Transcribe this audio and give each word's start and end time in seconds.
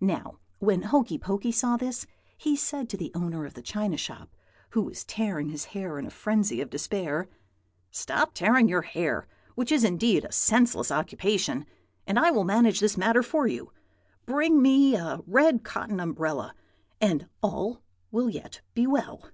"Now 0.00 0.38
when 0.58 0.80
Hokey 0.84 1.18
Pokey 1.18 1.52
saw 1.52 1.76
this, 1.76 2.06
he 2.38 2.56
said 2.56 2.88
to 2.88 2.96
the 2.96 3.12
owner 3.14 3.44
of 3.44 3.52
the 3.52 3.60
china 3.60 3.98
shop, 3.98 4.34
who 4.70 4.80
was 4.80 5.04
tearing 5.04 5.50
his 5.50 5.66
hair 5.76 5.98
in 5.98 6.06
a 6.06 6.10
frenzy 6.10 6.62
of 6.62 6.70
despair, 6.70 7.28
'Stop 7.90 8.32
tearing 8.32 8.68
your 8.70 8.80
hair, 8.80 9.28
which 9.56 9.70
is 9.70 9.84
indeed 9.84 10.24
a 10.24 10.32
senseless 10.32 10.90
occupation, 10.90 11.66
and 12.06 12.18
I 12.18 12.30
will 12.30 12.44
manage 12.44 12.80
this 12.80 12.96
matter 12.96 13.22
for 13.22 13.46
you. 13.46 13.70
Bring 14.24 14.62
me 14.62 14.94
a 14.96 15.20
red 15.26 15.62
cotton 15.62 16.00
umbrella, 16.00 16.54
and 16.98 17.28
all 17.42 17.82
will 18.10 18.30
yet 18.30 18.62
be 18.72 18.86
well.' 18.86 19.28